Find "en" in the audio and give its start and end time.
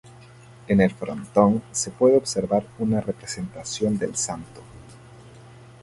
0.67-0.81